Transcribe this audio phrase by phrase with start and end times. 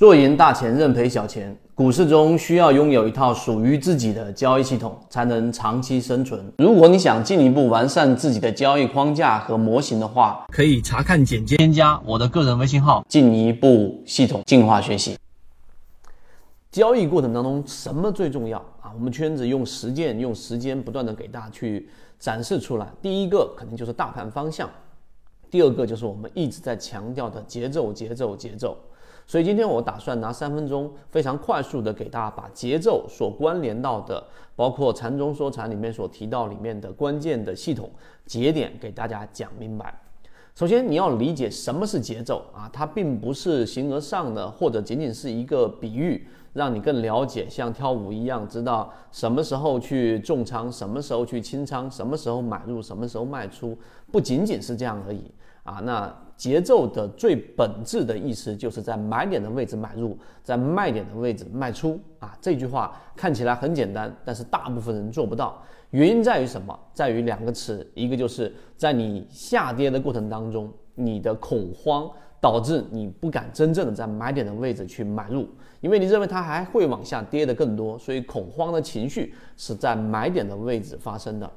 [0.00, 1.54] 做赢大钱，认赔小钱。
[1.74, 6.42] 股市中需要拥有一套属于自己的交易系统，才能长期生存。
[6.56, 15.18] 如果你想进一步完善自己的交易框架和模型的话，可以查看简介，添加我的个人微信号，进一步系统进化学习。
[16.70, 18.90] 交易过程当中，什么最重要啊？
[18.94, 22.86] 我们圈子用实践、用时间不断的给大家去展示出来。
[23.02, 24.70] 第一个肯定就是大盘方向，
[25.50, 28.74] 第二个就是我们一直在强调的节奏、节奏、节奏。
[29.26, 34.22] 所以今天我打算拿三分钟，非常快速的给大家把节奏所关联到的，
[34.56, 37.88] 包括禅中说禅里面所提到里面的关键的系统
[38.26, 39.94] 节点，给大家讲明白。
[40.56, 53.78] 首先你要理解什么是节奏啊，它并不是形而上的，或者仅仅是一个比喻，让你更了解，像跳舞一样，知道什么时候去重仓，什么时候去清仓，什么时候买入，什么时候卖出，
[54.10, 55.24] 不仅仅是这样而已
[55.62, 55.80] 啊。
[55.84, 62.36] 那节奏的最本质的意思，就是在买点的位置买入，在卖点的位置卖出啊。
[62.40, 65.62] 这句话看起来很简单，但是大部分人做不到。
[65.90, 66.78] 原因在于什么？
[66.94, 72.08] 在于两个词，一个就是在你下跌的过程当中，你的恐慌
[72.40, 75.46] 导致你不敢真正的在买点的位置去买入，
[75.80, 81.50] 因为你认为它还会往下跌的更多，所以恐慌的情绪是在买点的位置发生的。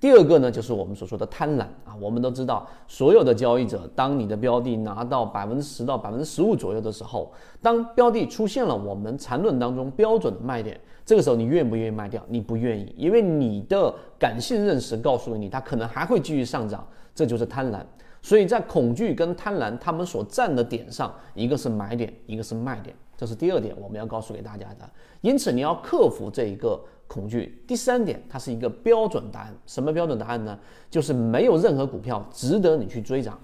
[0.00, 1.96] 第二个呢，就是我们所说的贪婪啊。
[2.00, 12.22] 我们都知道，所有的交易者，当你的标的拿到百分之十到百分之十五左右的时候，当标的出现了我们缠论当中标准的卖点，这个时候你愿不愿意卖掉？
[12.28, 17.80] 你不愿意，因为你的感性认识告诉你，它可能还会继续上涨，这就是贪婪。
[18.22, 24.90] 所以在恐惧跟贪婪他们所站的点上，一个是买点，一个是卖点，这是第二点我们要告诉给大家的。
[25.20, 26.80] 因此你要克服这一个。
[27.08, 27.64] 恐惧。
[27.66, 29.54] 第三点，它是一个标准答案。
[29.64, 30.58] 什么标准答案呢？
[30.90, 33.40] 就是没有任何股票值得你去追涨。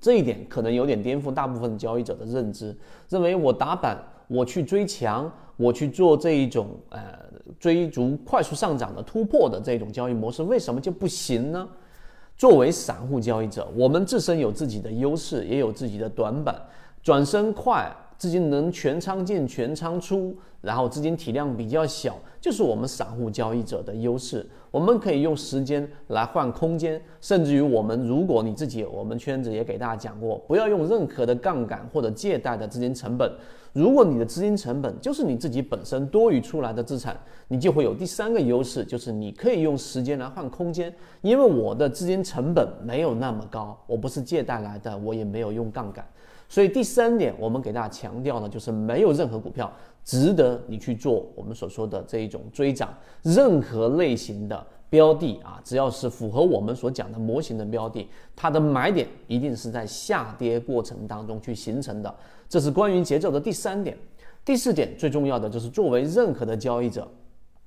[0.00, 2.74] 这一点可能有点颠覆大部分交易者的认知，
[3.10, 7.18] 认为我打板，我去追强，我去做这一种呃
[7.58, 11.68] 追逐快速上涨的突破的这种交易模式，为什么就不行呢？
[12.40, 16.58] 作为散户交易者，我们自身有自己的优势，也有自己的短板，
[17.02, 17.94] 转身快。
[18.20, 24.46] 资金能全仓进全仓出，然后资金体量比较小，就是我们散户交易者的优势。
[24.70, 33.32] 我们可以用时间来换空间，甚至于我们，如果你自己，我们圈子也给大家讲过，不要用任何的杠杆或者借贷的资金成本。
[33.72, 40.94] 如果你的资金成本就是你自己本身多余出来的资产，你就会有第三个优势，就是你可以用时间来换空间。
[41.22, 46.06] 因为我的资金成本没有那么高，我不是借贷来的，我也没有用杠杆。
[46.50, 49.72] 所以第三点，我们给大家强调呢，就是没有任何股票
[50.04, 52.92] 值得你去做我们所说的这一种追涨。
[53.22, 62.12] 任何类型的标的啊，只要是符合我们所讲的模型的标的，它的买点一定是在下跌过程当中去形成的。
[62.48, 63.96] 这是关于节奏的第三点。
[64.44, 67.06] 第四点最重要的就是，作为任何的交易者，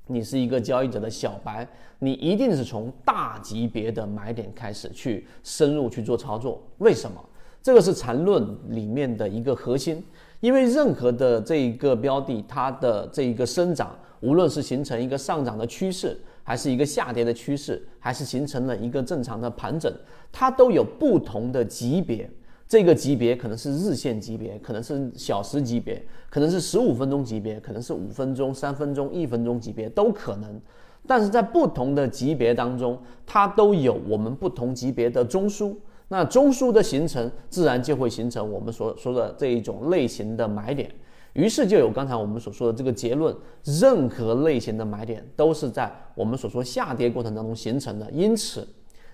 [0.07, 1.65] 你是一个交易者的小白，
[1.99, 6.61] 你一定是从大级别的买点开始去深入去做操作。
[6.79, 7.23] 为什么？
[7.63, 10.03] 这个是缠论里面的一个核心，
[10.41, 19.89] 因为任何的这一个标的，它的这一个生长，无论是形成一个上涨的趋势，还是一个下跌的趋势，还是形成了一个正常的盘整，
[20.29, 22.29] 它都有不同的级别。
[22.67, 30.59] 这个级别可能是日线级别，可能是小时级别，可能是十五分钟级别，可能是五分钟、三分钟、一分钟级别都可能。
[31.07, 35.73] 但是在不同的级别当中，它都有我们不同级别的中枢。
[36.13, 40.87] 那中枢的形成，自然就会形成我们所说的这一种类型的买点，
[41.33, 48.07] 于是就有刚才我们所说的这个结论：任何类型的买点都是在我们所说下跌过程当中形成的。
[48.11, 48.67] 因此，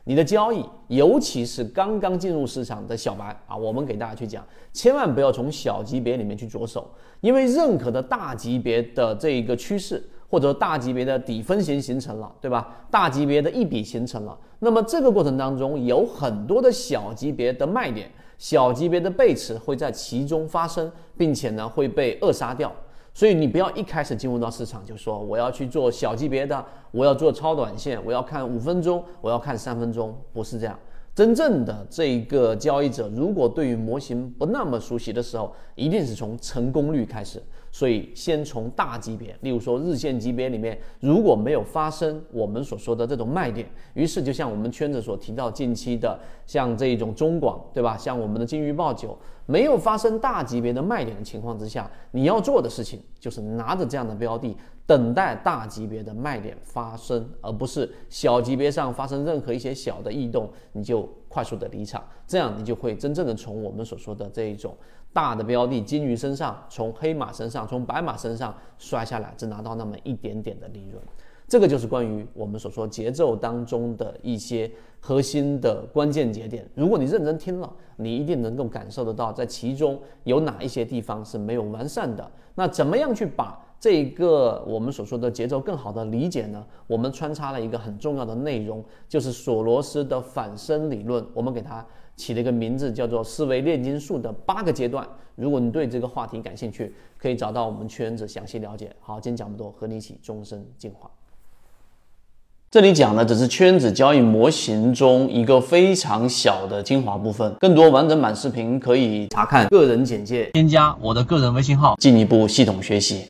[0.03, 10.03] 你的交易，尤其是刚刚进入市场的小白啊，我们给大家去讲，千万不要从小级别里面去着手，因为任何的大级别的这一个趋势。
[10.29, 12.85] 或者大级别的底分型形成了，对吧？
[12.91, 22.71] 大级别的一笔形成了，那么这个过程当中有很多的小级别的卖点、小级别的背驰会在其中发生，并且呢会被扼杀掉。
[23.11, 30.77] 所以你不要一开始进入到市场就说我要去做小级别的，我要做超短线，我要看五分钟，我要看三分钟，不是这样。
[31.15, 37.41] 真正的这一个交易者，如果对于模型不那么熟悉的时候，一定是从成功率开始。
[37.79, 47.95] 所以，先从大级别，例如说日线级别里面，如果没有发生我们所说的这种卖点，于是就像我们圈子所提到近期的，像这种中广，对吧？
[47.95, 64.75] 像我们的金鱼报九，没有发生大级别的卖点的情况之下，你要做的事情就是拿着这样的标的，等待大级别的卖点发生，而不是小级别上发生任何一些小的异动，你就快速的离场，这样你就会真正的从我们所说的这一种
[65.13, 71.01] 大的标的金鱼身上，从黑马身上，从白马身上摔下来，只拿到那么一点点的利润。
[71.47, 76.69] 这个就是关于我们所说节奏当中的一些核心的关键节点。
[76.75, 82.31] 如果你认真听了，你一定能够感受得到，在其中有哪一些地方是没有完善的。
[82.53, 86.65] 那怎么样去把这个我们所说的节奏更好的理解呢？
[86.85, 91.25] 我们穿插了一个很重要的内容，就是索罗斯的反身理论。
[91.33, 91.85] 我们给它
[92.17, 95.07] 起了一个名字，叫做思维炼金术的八个阶段。
[95.35, 98.93] 如果你对这个话题感兴趣，可以找到我们圈子详细了解。
[98.99, 101.09] 好，今天讲这么多，和你一起终身进化。
[102.69, 113.25] 这里讲的只是圈子交易模型中一个非常小的精华部分，更多完整版视频可以查看个人简介，添加我的个人微信号，进一步系统学习。